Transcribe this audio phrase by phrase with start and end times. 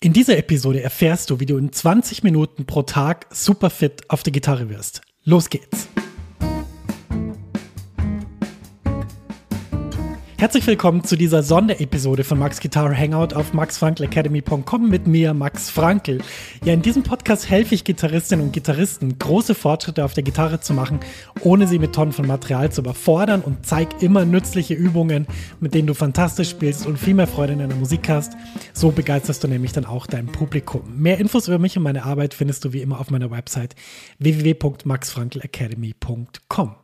[0.00, 4.22] In dieser Episode erfährst du, wie du in 20 Minuten pro Tag super fit auf
[4.22, 5.00] der Gitarre wirst.
[5.24, 5.88] Los geht's!
[10.40, 16.20] Herzlich willkommen zu dieser Sonderepisode von Max Guitar Hangout auf maxfrankelacademy.com mit mir, Max Frankl.
[16.64, 20.74] Ja, in diesem Podcast helfe ich Gitarristinnen und Gitarristen, große Fortschritte auf der Gitarre zu
[20.74, 21.00] machen,
[21.40, 25.26] ohne sie mit Tonnen von Material zu überfordern und zeige immer nützliche Übungen,
[25.58, 28.34] mit denen du fantastisch spielst und viel mehr Freude in deiner Musik hast.
[28.72, 30.82] So begeisterst du nämlich dann auch dein Publikum.
[30.96, 33.74] Mehr Infos über mich und meine Arbeit findest du wie immer auf meiner Website
[34.20, 36.76] www.maxfrankelacademy.com.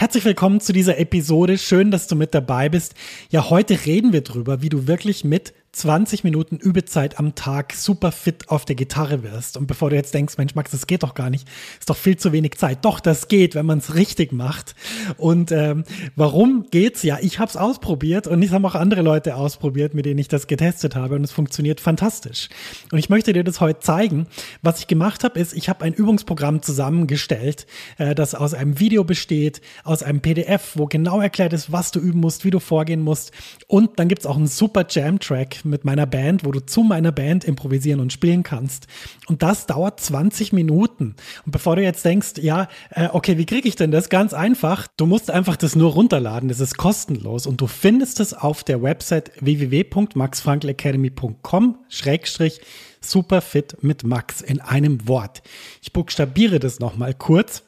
[0.00, 1.58] Herzlich willkommen zu dieser Episode.
[1.58, 2.94] Schön, dass du mit dabei bist.
[3.28, 8.10] Ja, heute reden wir drüber, wie du wirklich mit 20 Minuten Übezeit am Tag super
[8.10, 9.56] fit auf der Gitarre wirst.
[9.56, 11.46] Und bevor du jetzt denkst, Mensch, Max, das geht doch gar nicht,
[11.78, 12.84] ist doch viel zu wenig Zeit.
[12.84, 14.74] Doch, das geht, wenn man es richtig macht.
[15.16, 15.84] Und ähm,
[16.16, 17.04] warum geht's?
[17.04, 20.26] Ja, ich habe es ausprobiert und ich habe auch andere Leute ausprobiert, mit denen ich
[20.26, 22.48] das getestet habe und es funktioniert fantastisch.
[22.90, 24.26] Und ich möchte dir das heute zeigen.
[24.62, 27.68] Was ich gemacht habe, ist, ich habe ein Übungsprogramm zusammengestellt,
[27.98, 32.00] äh, das aus einem Video besteht, aus einem PDF, wo genau erklärt ist, was du
[32.00, 33.30] üben musst, wie du vorgehen musst.
[33.68, 37.44] Und dann gibt's auch einen super Jam-Track mit meiner Band, wo du zu meiner Band
[37.44, 38.86] improvisieren und spielen kannst.
[39.26, 41.14] Und das dauert 20 Minuten.
[41.44, 44.08] Und bevor du jetzt denkst, ja, äh, okay, wie kriege ich denn das?
[44.08, 44.86] Ganz einfach.
[44.96, 46.48] Du musst einfach das nur runterladen.
[46.48, 47.46] Das ist kostenlos.
[47.46, 52.60] Und du findest es auf der Website www.maxfrankelacademy.com schrägstrich
[53.00, 55.42] superfit mit Max in einem Wort.
[55.82, 57.62] Ich buchstabiere das nochmal kurz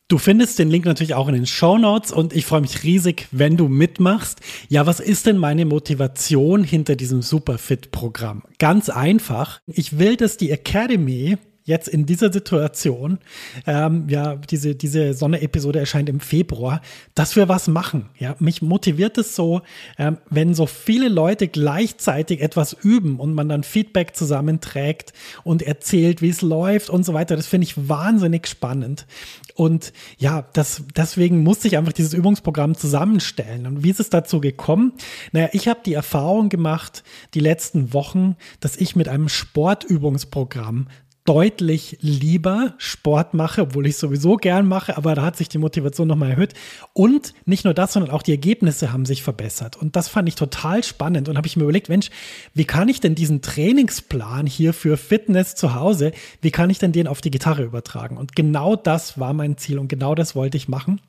[0.09, 3.29] Du findest den Link natürlich auch in den Show Notes und ich freue mich riesig,
[3.31, 4.41] wenn du mitmachst.
[4.69, 8.43] Ja, was ist denn meine Motivation hinter diesem Superfit-Programm?
[8.59, 9.61] Ganz einfach.
[9.67, 13.19] Ich will, dass die Academy jetzt in dieser Situation,
[13.67, 16.81] ähm, ja, diese, diese Sonne-Episode erscheint im Februar,
[17.15, 18.09] dass wir was machen.
[18.19, 19.63] Ja, mich motiviert es so,
[19.99, 25.13] ähm, wenn so viele Leute gleichzeitig etwas üben und man dann Feedback zusammenträgt
[25.45, 27.37] und erzählt, wie es läuft und so weiter.
[27.37, 29.07] Das finde ich wahnsinnig spannend.
[29.55, 33.67] Und ja, das, deswegen musste ich einfach dieses Übungsprogramm zusammenstellen.
[33.67, 34.95] Und wie ist es dazu gekommen?
[35.33, 40.89] Naja, ich habe die Erfahrung gemacht, die letzten Wochen, dass ich mit einem Sportübungsprogramm
[41.25, 46.09] deutlich lieber Sport mache, obwohl ich sowieso gern mache, aber da hat sich die Motivation
[46.09, 46.55] nochmal erhöht.
[46.95, 49.77] Und nicht nur das, sondern auch die Ergebnisse haben sich verbessert.
[49.77, 52.11] Und das fand ich total spannend und habe ich mir überlegt, Mensch,
[52.55, 56.93] wie kann ich denn diesen Trainingsplan hier für Fitness zu Hause, wie kann ich denn
[56.93, 58.17] den auf die Gitarre übertragen?
[58.17, 61.01] Und genau das war mein Ziel und genau das wollte ich machen.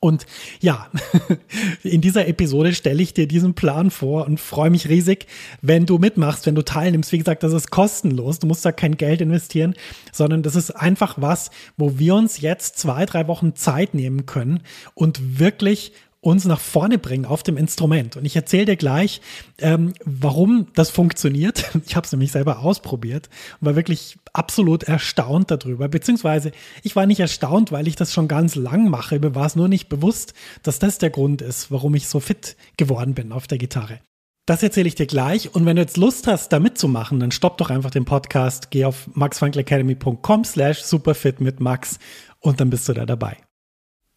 [0.00, 0.26] Und
[0.60, 0.88] ja,
[1.82, 5.26] in dieser Episode stelle ich dir diesen Plan vor und freue mich riesig,
[5.60, 7.12] wenn du mitmachst, wenn du teilnimmst.
[7.12, 8.38] Wie gesagt, das ist kostenlos.
[8.38, 9.74] Du musst da kein Geld investieren,
[10.12, 14.60] sondern das ist einfach was, wo wir uns jetzt zwei, drei Wochen Zeit nehmen können
[14.94, 15.92] und wirklich
[16.22, 18.16] uns nach vorne bringen auf dem Instrument.
[18.16, 19.20] Und ich erzähle dir gleich,
[19.58, 21.70] ähm, warum das funktioniert.
[21.84, 23.28] Ich habe es nämlich selber ausprobiert
[23.60, 25.88] und war wirklich absolut erstaunt darüber.
[25.88, 26.52] Beziehungsweise
[26.82, 29.18] ich war nicht erstaunt, weil ich das schon ganz lang mache.
[29.18, 32.56] Mir war es nur nicht bewusst, dass das der Grund ist, warum ich so fit
[32.76, 33.98] geworden bin auf der Gitarre.
[34.46, 35.54] Das erzähle ich dir gleich.
[35.54, 38.84] Und wenn du jetzt Lust hast, da mitzumachen, dann stopp doch einfach den Podcast, geh
[38.84, 41.98] auf maxfrankelacademy.com slash superfit mit Max
[42.38, 43.38] und dann bist du da dabei.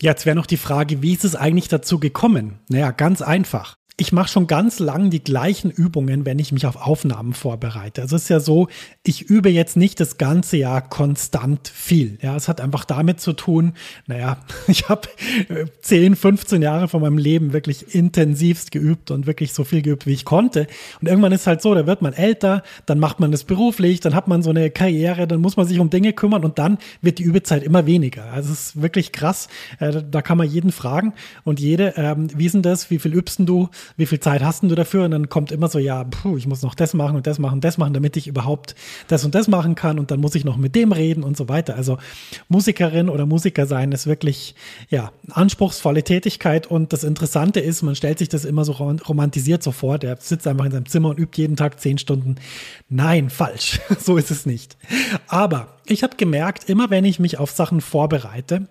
[0.01, 2.59] Jetzt wäre noch die Frage, wie ist es eigentlich dazu gekommen?
[2.69, 6.75] Naja, ganz einfach ich mache schon ganz lang die gleichen Übungen, wenn ich mich auf
[6.75, 8.01] Aufnahmen vorbereite.
[8.01, 8.67] Also es ist ja so,
[9.03, 12.17] ich übe jetzt nicht das ganze Jahr konstant viel.
[12.21, 13.71] Ja, es hat einfach damit zu tun,
[14.05, 15.07] naja, ich habe
[15.81, 20.13] 10, 15 Jahre von meinem Leben wirklich intensivst geübt und wirklich so viel geübt, wie
[20.13, 20.67] ich konnte.
[20.99, 24.13] Und irgendwann ist halt so, da wird man älter, dann macht man das beruflich, dann
[24.13, 27.19] hat man so eine Karriere, dann muss man sich um Dinge kümmern und dann wird
[27.19, 28.25] die Übezeit immer weniger.
[28.33, 29.47] Also es ist wirklich krass.
[29.79, 31.13] Äh, da kann man jeden fragen
[31.45, 33.69] und jede, ähm, wie ist denn das, wie viel übst du?
[33.97, 35.05] Wie viel Zeit hast du dafür?
[35.05, 37.61] Und dann kommt immer so, ja, puh, ich muss noch das machen und das machen
[37.61, 38.75] das machen, damit ich überhaupt
[39.07, 39.99] das und das machen kann.
[39.99, 41.75] Und dann muss ich noch mit dem reden und so weiter.
[41.75, 41.97] Also
[42.47, 44.55] Musikerin oder Musiker sein ist wirklich,
[44.89, 46.67] ja, anspruchsvolle Tätigkeit.
[46.67, 49.97] Und das Interessante ist, man stellt sich das immer so romantisiert so vor.
[49.97, 52.35] Der sitzt einfach in seinem Zimmer und übt jeden Tag zehn Stunden.
[52.89, 53.81] Nein, falsch.
[53.99, 54.77] so ist es nicht.
[55.27, 58.67] Aber ich habe gemerkt, immer wenn ich mich auf Sachen vorbereite,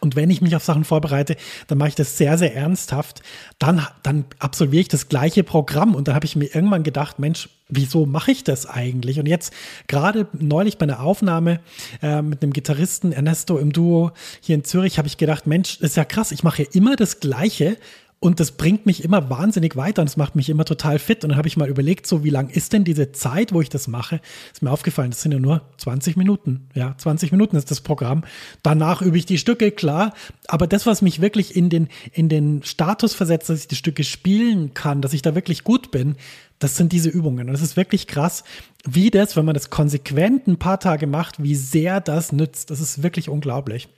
[0.00, 1.36] Und wenn ich mich auf Sachen vorbereite,
[1.66, 3.22] dann mache ich das sehr, sehr ernsthaft.
[3.58, 5.94] Dann, dann absolviere ich das gleiche Programm.
[5.94, 9.20] Und dann habe ich mir irgendwann gedacht, Mensch, wieso mache ich das eigentlich?
[9.20, 9.52] Und jetzt
[9.88, 11.60] gerade neulich bei einer Aufnahme
[12.00, 15.96] äh, mit einem Gitarristen Ernesto im Duo hier in Zürich habe ich gedacht, Mensch, ist
[15.96, 17.76] ja krass, ich mache immer das Gleiche
[18.22, 21.24] und das bringt mich immer wahnsinnig weiter und es macht mich immer total fit.
[21.24, 23.68] Und dann habe ich mal überlegt, so wie lang ist denn diese Zeit, wo ich
[23.68, 24.20] das mache?
[24.52, 26.68] Ist mir aufgefallen, das sind ja nur 20 Minuten.
[26.72, 28.22] Ja, 20 Minuten ist das Programm.
[28.62, 30.14] Danach übe ich die Stücke, klar.
[30.46, 34.04] Aber das, was mich wirklich in den, in den Status versetzt, dass ich die Stücke
[34.04, 36.14] spielen kann, dass ich da wirklich gut bin,
[36.60, 37.48] das sind diese Übungen.
[37.48, 38.44] Und es ist wirklich krass,
[38.84, 42.70] wie das, wenn man das konsequent ein paar Tage macht, wie sehr das nützt.
[42.70, 43.88] Das ist wirklich unglaublich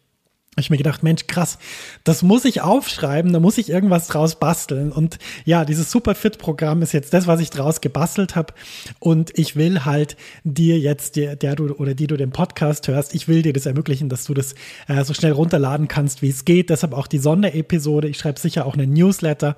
[0.56, 1.58] ich mir gedacht, Mensch, krass,
[2.04, 4.92] das muss ich aufschreiben, da muss ich irgendwas draus basteln.
[4.92, 8.54] Und ja, dieses Superfit-Programm ist jetzt das, was ich draus gebastelt habe.
[9.00, 13.14] Und ich will halt dir jetzt, der, der du oder die du den Podcast hörst,
[13.14, 14.54] ich will dir das ermöglichen, dass du das
[14.86, 16.70] äh, so schnell runterladen kannst, wie es geht.
[16.70, 18.08] Deshalb auch die Sonderepisode.
[18.08, 19.56] Ich schreibe sicher auch einen Newsletter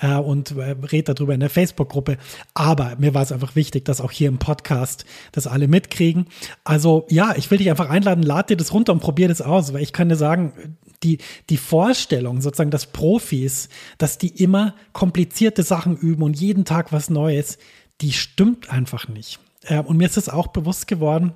[0.00, 2.18] äh, und äh, rede darüber in der Facebook-Gruppe.
[2.54, 6.26] Aber mir war es einfach wichtig, dass auch hier im Podcast das alle mitkriegen.
[6.64, 9.72] Also ja, ich will dich einfach einladen, lad dir das runter und probier das aus,
[9.72, 11.18] weil ich kann dir sagen, sagen, die,
[11.50, 13.68] die Vorstellung sozusagen, dass Profis,
[13.98, 17.58] dass die immer komplizierte Sachen üben und jeden Tag was Neues,
[18.00, 19.40] die stimmt einfach nicht.
[19.64, 21.34] Äh, und mir ist es auch bewusst geworden,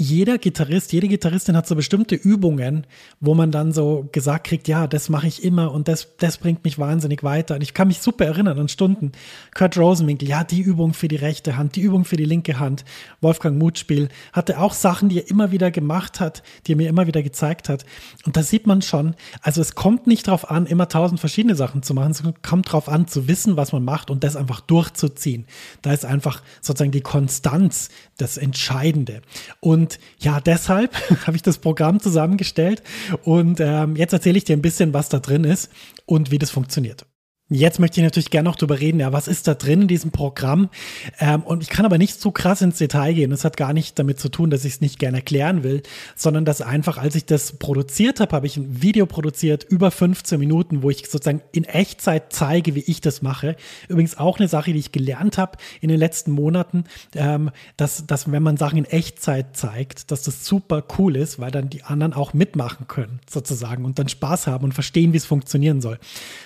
[0.00, 2.86] jeder Gitarrist, jede Gitarristin hat so bestimmte Übungen,
[3.20, 6.64] wo man dann so gesagt kriegt, ja, das mache ich immer und das, das bringt
[6.64, 7.56] mich wahnsinnig weiter.
[7.56, 9.12] Und ich kann mich super erinnern an Stunden.
[9.54, 12.86] Kurt Rosenwinkel, ja, die Übung für die rechte Hand, die Übung für die linke Hand.
[13.20, 17.06] Wolfgang Mutspiel hatte auch Sachen, die er immer wieder gemacht hat, die er mir immer
[17.06, 17.84] wieder gezeigt hat.
[18.24, 21.82] Und da sieht man schon, also es kommt nicht darauf an, immer tausend verschiedene Sachen
[21.82, 25.44] zu machen, es kommt darauf an, zu wissen, was man macht und das einfach durchzuziehen.
[25.82, 29.20] Da ist einfach sozusagen die Konstanz das Entscheidende.
[29.60, 30.94] Und und ja, deshalb
[31.26, 32.82] habe ich das Programm zusammengestellt
[33.24, 35.70] und ähm, jetzt erzähle ich dir ein bisschen, was da drin ist
[36.06, 37.06] und wie das funktioniert.
[37.52, 40.12] Jetzt möchte ich natürlich gerne noch drüber reden, ja, was ist da drin in diesem
[40.12, 40.70] Programm?
[41.18, 43.30] Ähm, und ich kann aber nicht so krass ins Detail gehen.
[43.30, 45.82] Das hat gar nicht damit zu tun, dass ich es nicht gerne erklären will,
[46.14, 50.38] sondern dass einfach, als ich das produziert habe, habe ich ein Video produziert, über 15
[50.38, 53.56] Minuten, wo ich sozusagen in Echtzeit zeige, wie ich das mache.
[53.88, 56.84] Übrigens auch eine Sache, die ich gelernt habe in den letzten Monaten,
[57.16, 61.50] ähm, dass, dass wenn man Sachen in Echtzeit zeigt, dass das super cool ist, weil
[61.50, 65.26] dann die anderen auch mitmachen können, sozusagen, und dann Spaß haben und verstehen, wie es
[65.26, 65.98] funktionieren soll.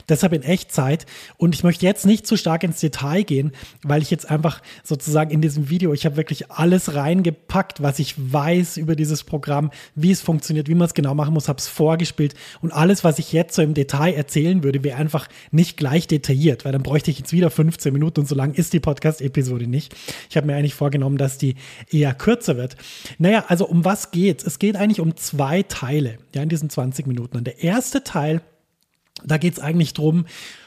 [0.09, 1.06] Deshalb in Echtzeit Zeit.
[1.37, 3.52] Und ich möchte jetzt nicht zu stark ins Detail gehen,
[3.82, 8.14] weil ich jetzt einfach sozusagen in diesem Video, ich habe wirklich alles reingepackt, was ich
[8.17, 11.69] weiß über dieses Programm, wie es funktioniert, wie man es genau machen muss, habe es
[11.69, 12.35] vorgespielt.
[12.61, 16.64] Und alles, was ich jetzt so im Detail erzählen würde, wäre einfach nicht gleich detailliert,
[16.64, 19.94] weil dann bräuchte ich jetzt wieder 15 Minuten und so lang ist die Podcast-Episode nicht.
[20.31, 21.56] Ich habe mir eigentlich vorgenommen, dass die
[21.91, 22.76] eher kürzer wird.
[23.19, 24.44] Naja, also um was geht's?
[24.44, 27.37] Es geht eigentlich um zwei Teile, ja, in diesen 20 Minuten.
[27.37, 28.41] Und der erste Teil,
[29.22, 30.26] da geht es eigentlich drum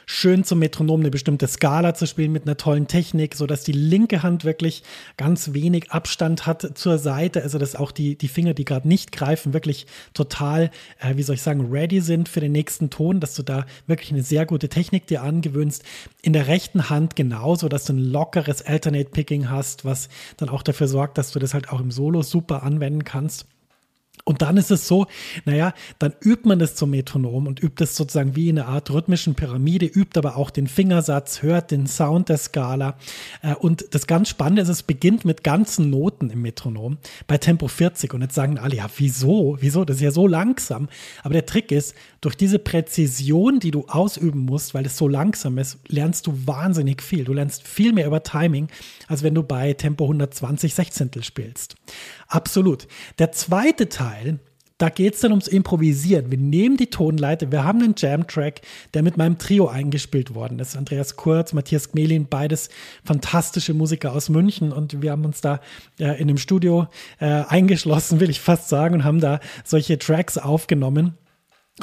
[0.10, 3.74] schön zum Metronom eine bestimmte Skala zu spielen mit einer tollen Technik, so dass die
[3.74, 4.84] linke Hand wirklich
[5.18, 9.12] ganz wenig Abstand hat zur Seite, also dass auch die, die Finger, die gerade nicht
[9.12, 13.36] greifen, wirklich total, äh, wie soll ich sagen, ready sind für den nächsten Ton, dass
[13.36, 15.84] du da wirklich eine sehr gute Technik dir angewöhnst.
[16.22, 20.08] In der rechten Hand genauso, dass du ein lockeres Alternate Picking hast, was
[20.38, 23.46] dann auch dafür sorgt, dass du das halt auch im Solo super anwenden kannst.
[24.24, 25.08] Und dann ist es so,
[25.46, 28.92] naja, dann übt man das zum Metronom und übt es sozusagen wie in einer Art
[28.92, 32.98] rhythmischen Pyramide, übt aber auch den Fingersatz, hört den Sound der Skala.
[33.42, 36.98] Äh, und das ganz Spannende ist, es beginnt mit ganzen Noten im Metronom
[37.28, 38.14] bei Tempo 40.
[38.14, 39.58] Und jetzt sagen alle, ja, wieso?
[39.62, 39.86] Wieso?
[39.86, 40.90] Das ist ja so langsam.
[41.24, 45.58] Aber der Trick ist, durch diese Präzision, die du ausüben musst, weil es so langsam
[45.58, 47.24] ist, lernst du wahnsinnig viel.
[47.24, 48.68] Du lernst viel mehr über Timing,
[49.08, 51.76] als wenn du bei Tempo 120 Sechzehntel spielst.
[52.28, 52.88] Absolut.
[53.20, 54.07] Der zweite Teil,
[54.78, 56.30] da geht es dann ums Improvisieren.
[56.30, 58.62] Wir nehmen die Tonleiter, wir haben einen Jam-Track,
[58.94, 60.78] der mit meinem Trio eingespielt worden ist.
[60.78, 62.70] Andreas Kurz, Matthias Gmelin, beides
[63.04, 65.62] fantastische Musiker aus München und wir haben uns da
[66.00, 66.88] äh, in einem Studio
[67.20, 71.18] äh, eingeschlossen, will ich fast sagen, und haben da solche Tracks aufgenommen.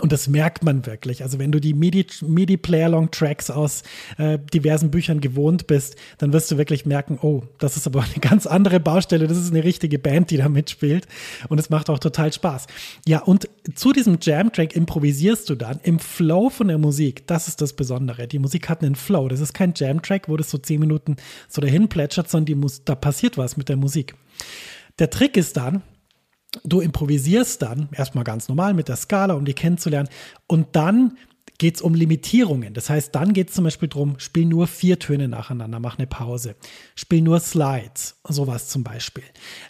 [0.00, 1.22] Und das merkt man wirklich.
[1.22, 3.84] Also wenn du die MIDI-Player-Long-Tracks aus
[4.18, 8.14] äh, diversen Büchern gewohnt bist, dann wirst du wirklich merken, oh, das ist aber eine
[8.20, 9.28] ganz andere Baustelle.
[9.28, 11.06] Das ist eine richtige Band, die da mitspielt.
[11.48, 12.66] Und es macht auch total Spaß.
[13.06, 17.24] Ja, und zu diesem Jam-Track improvisierst du dann im Flow von der Musik.
[17.28, 18.26] Das ist das Besondere.
[18.26, 19.28] Die Musik hat einen Flow.
[19.28, 21.16] Das ist kein Jam-Track, wo das so zehn Minuten
[21.48, 24.16] so dahin plätschert, sondern die Mus da passiert was mit der Musik.
[24.98, 25.82] Der Trick ist dann,
[26.62, 30.08] du improvisierst dann erstmal ganz normal mit der Skala, um die kennenzulernen.
[30.46, 31.16] Und dann
[31.58, 32.74] geht es um Limitierungen.
[32.74, 36.06] Das heißt, dann geht es zum Beispiel darum, spiel nur vier Töne nacheinander, mach eine
[36.06, 36.56] Pause.
[36.96, 39.22] Spiel nur Slides, sowas zum Beispiel.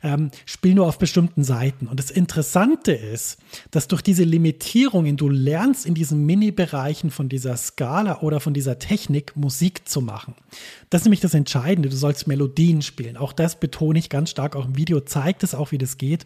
[0.02, 1.86] Ähm, spiel nur auf bestimmten Seiten.
[1.86, 3.38] Und das Interessante ist,
[3.70, 8.78] dass durch diese Limitierungen du lernst, in diesen Mini-Bereichen von dieser Skala oder von dieser
[8.78, 10.34] Technik Musik zu machen.
[10.88, 11.90] Das ist nämlich das Entscheidende.
[11.90, 13.16] Du sollst Melodien spielen.
[13.16, 14.56] Auch das betone ich ganz stark.
[14.56, 16.24] Auch im Video zeigt es auch, wie das geht.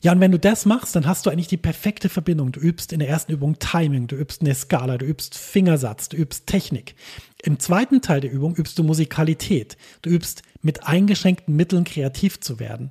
[0.00, 2.52] Ja, und wenn du das machst, dann hast du eigentlich die perfekte Verbindung.
[2.52, 6.16] Du übst in der ersten Übung Timing, du übst eine Skala, du übst Fingersatz, du
[6.16, 6.94] übst Technik.
[7.42, 9.76] Im zweiten Teil der Übung übst du Musikalität.
[10.02, 12.90] Du übst mit eingeschränkten Mitteln kreativ zu werden.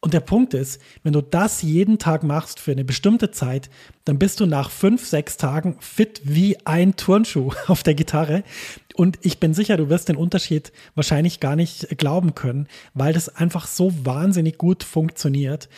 [0.00, 3.68] Und der Punkt ist, wenn du das jeden Tag machst für eine bestimmte Zeit,
[4.04, 8.44] dann bist du nach fünf, sechs Tagen fit wie ein Turnschuh auf der Gitarre.
[8.94, 13.28] Und ich bin sicher, du wirst den Unterschied wahrscheinlich gar nicht glauben können, weil das
[13.28, 15.68] einfach so wahnsinnig gut funktioniert.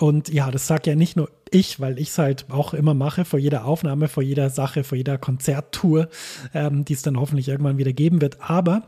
[0.00, 3.26] Und ja, das sagt ja nicht nur ich, weil ich es halt auch immer mache,
[3.26, 6.08] vor jeder Aufnahme, vor jeder Sache, vor jeder Konzerttour,
[6.54, 8.38] ähm, die es dann hoffentlich irgendwann wieder geben wird.
[8.40, 8.84] Aber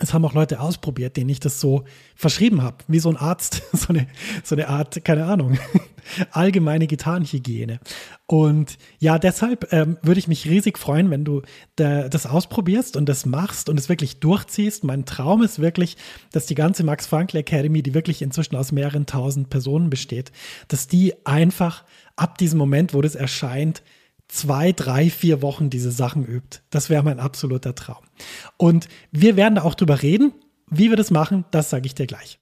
[0.00, 3.62] es haben auch Leute ausprobiert, denen ich das so verschrieben habe, wie so ein Arzt,
[3.72, 4.06] so eine,
[4.44, 5.58] so eine Art, keine Ahnung,
[6.32, 7.80] allgemeine Gitarrenhygiene.
[8.26, 11.42] Und ja, deshalb ähm, würde ich mich riesig freuen, wenn du
[11.76, 14.84] da, das ausprobierst und das machst und es wirklich durchziehst.
[14.84, 15.96] Mein Traum ist wirklich,
[16.32, 20.32] dass die ganze Max Frankl Academy, die wirklich inzwischen aus mehreren tausend Personen besteht,
[20.68, 21.84] dass die einfach
[22.16, 23.82] ab diesem Moment, wo das erscheint,
[24.28, 26.60] zwei, drei, vier Wochen diese Sachen übt.
[26.70, 28.04] Das wäre mein absoluter Traum.
[28.56, 30.32] Und wir werden da auch drüber reden.
[30.70, 32.38] Wie wir das machen, das sage ich dir gleich.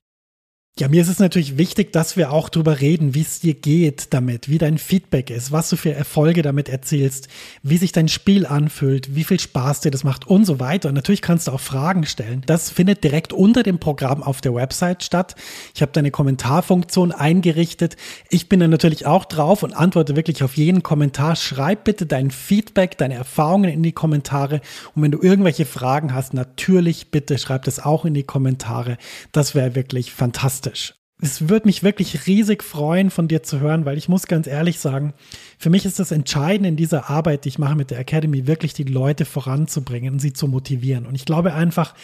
[0.78, 4.12] Ja, mir ist es natürlich wichtig, dass wir auch drüber reden, wie es dir geht
[4.12, 7.28] damit, wie dein Feedback ist, was du für Erfolge damit erzielst,
[7.62, 10.90] wie sich dein Spiel anfühlt, wie viel Spaß dir das macht und so weiter.
[10.90, 12.42] Und natürlich kannst du auch Fragen stellen.
[12.44, 15.34] Das findet direkt unter dem Programm auf der Website statt.
[15.74, 17.96] Ich habe deine Kommentarfunktion eingerichtet.
[18.28, 21.36] Ich bin da natürlich auch drauf und antworte wirklich auf jeden Kommentar.
[21.36, 24.60] Schreib bitte dein Feedback, deine Erfahrungen in die Kommentare.
[24.94, 28.98] Und wenn du irgendwelche Fragen hast, natürlich bitte schreib das auch in die Kommentare.
[29.32, 31.05] Das wäre wirklich fantastisch fantastisch.
[31.18, 34.78] Es würde mich wirklich riesig freuen, von dir zu hören, weil ich muss ganz ehrlich
[34.78, 35.14] sagen,
[35.56, 38.74] für mich ist das Entscheidende in dieser Arbeit, die ich mache mit der Academy, wirklich
[38.74, 41.06] die Leute voranzubringen und sie zu motivieren.
[41.06, 41.94] Und ich glaube einfach,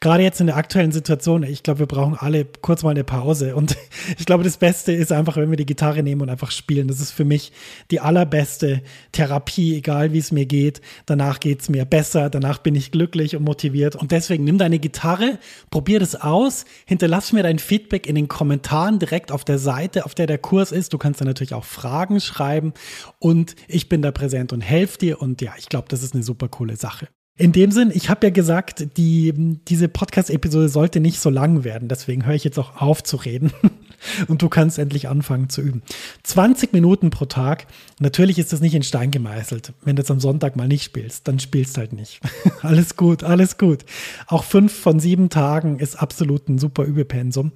[0.00, 3.56] gerade jetzt in der aktuellen Situation, ich glaube, wir brauchen alle kurz mal eine Pause.
[3.56, 3.76] Und
[4.18, 6.88] ich glaube, das Beste ist einfach, wenn wir die Gitarre nehmen und einfach spielen.
[6.88, 7.52] Das ist für mich
[7.90, 8.80] die allerbeste
[9.12, 10.80] Therapie, egal wie es mir geht.
[11.04, 13.96] Danach geht es mir besser, danach bin ich glücklich und motiviert.
[13.96, 15.38] Und deswegen nimm deine Gitarre,
[15.70, 18.61] probier das aus, hinterlass mir dein Feedback in den Kommentaren
[18.98, 20.92] direkt auf der Seite, auf der der Kurs ist.
[20.92, 22.72] Du kannst dann natürlich auch Fragen schreiben
[23.18, 26.22] und ich bin da präsent und helfe dir und ja, ich glaube, das ist eine
[26.22, 27.08] super coole Sache.
[27.38, 29.32] In dem Sinn, ich habe ja gesagt, die,
[29.66, 33.52] diese Podcast-Episode sollte nicht so lang werden, deswegen höre ich jetzt auch auf zu reden
[34.28, 35.82] und du kannst endlich anfangen zu üben.
[36.22, 37.66] 20 Minuten pro Tag.
[38.00, 39.72] Natürlich ist das nicht in Stein gemeißelt.
[39.82, 42.20] Wenn du jetzt am Sonntag mal nicht spielst, dann spielst halt nicht.
[42.62, 43.84] alles gut, alles gut.
[44.26, 47.52] Auch fünf von sieben Tagen ist absolut ein super Übepensum.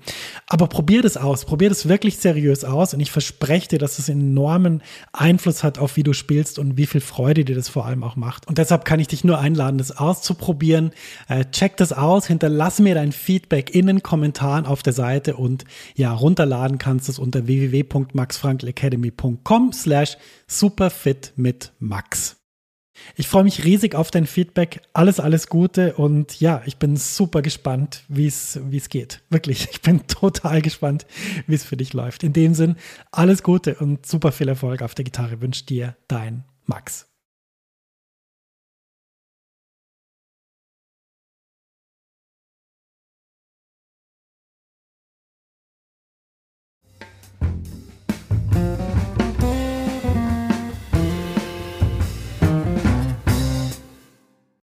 [0.47, 1.45] Aber probier das aus.
[1.45, 5.97] Probier das wirklich seriös aus und ich verspreche dir, dass es enormen Einfluss hat auf
[5.97, 8.47] wie du spielst und wie viel Freude dir das vor allem auch macht.
[8.49, 10.93] Und deshalb kann ich dich nur einladen, das auszuprobieren.
[11.29, 15.65] Äh, check das aus, hinterlass mir dein Feedback in den Kommentaren auf der Seite und
[15.95, 20.17] ja, runterladen kannst du es unter www.maxfrankelacademy.com slash
[20.49, 22.35] superfit mit Max.
[23.15, 24.83] Ich freue mich riesig auf dein Feedback.
[24.93, 29.23] Alles, alles Gute und ja, ich bin super gespannt, wie es geht.
[29.31, 31.07] Wirklich, ich bin total gespannt,
[31.47, 32.25] wie es für dich läuft.
[32.25, 32.75] In dem Sinn,
[33.13, 37.07] alles Gute und super viel Erfolg auf der Gitarre wünscht dir dein Max.